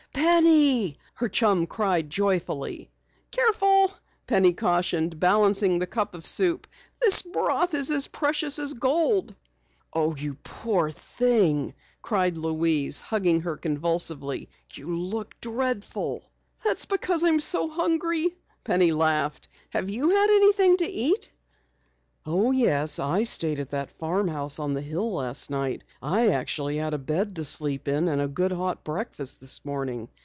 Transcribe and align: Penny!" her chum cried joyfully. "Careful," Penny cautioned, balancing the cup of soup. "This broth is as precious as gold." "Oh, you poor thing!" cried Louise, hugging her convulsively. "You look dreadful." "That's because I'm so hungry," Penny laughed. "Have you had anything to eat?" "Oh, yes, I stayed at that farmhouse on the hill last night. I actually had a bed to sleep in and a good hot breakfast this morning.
Penny!" 0.13 0.97
her 1.15 1.29
chum 1.29 1.65
cried 1.65 2.09
joyfully. 2.09 2.91
"Careful," 3.31 3.91
Penny 4.27 4.53
cautioned, 4.53 5.19
balancing 5.19 5.79
the 5.79 5.87
cup 5.87 6.13
of 6.13 6.27
soup. 6.27 6.67
"This 7.01 7.21
broth 7.21 7.73
is 7.73 7.89
as 7.91 8.07
precious 8.07 8.59
as 8.59 8.73
gold." 8.73 9.33
"Oh, 9.93 10.15
you 10.15 10.35
poor 10.43 10.91
thing!" 10.91 11.73
cried 12.01 12.37
Louise, 12.37 12.99
hugging 12.99 13.41
her 13.41 13.55
convulsively. 13.57 14.49
"You 14.73 14.95
look 14.95 15.39
dreadful." 15.41 16.23
"That's 16.63 16.85
because 16.85 17.23
I'm 17.23 17.39
so 17.39 17.69
hungry," 17.69 18.35
Penny 18.63 18.91
laughed. 18.91 19.47
"Have 19.71 19.89
you 19.89 20.09
had 20.09 20.29
anything 20.29 20.77
to 20.77 20.85
eat?" 20.87 21.31
"Oh, 22.23 22.51
yes, 22.51 22.99
I 22.99 23.23
stayed 23.23 23.59
at 23.59 23.71
that 23.71 23.91
farmhouse 23.97 24.59
on 24.59 24.73
the 24.75 24.81
hill 24.81 25.11
last 25.13 25.49
night. 25.49 25.83
I 26.03 26.29
actually 26.29 26.77
had 26.77 26.93
a 26.93 26.99
bed 26.99 27.35
to 27.37 27.43
sleep 27.43 27.87
in 27.87 28.07
and 28.07 28.21
a 28.21 28.27
good 28.27 28.51
hot 28.51 28.83
breakfast 28.83 29.39
this 29.41 29.65
morning. 29.65 30.07